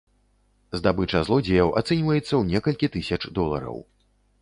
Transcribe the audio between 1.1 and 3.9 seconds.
злодзеяў ацэньваецца ў некалькі тысяч долараў.